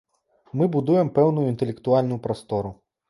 Мы 0.61 0.67
будуем 0.75 1.11
пэўную 1.19 1.45
інтэлектуальную 1.53 2.19
прастору. 2.25 2.73